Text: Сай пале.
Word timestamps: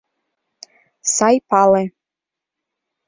Сай 1.15 1.35
пале. 1.49 1.83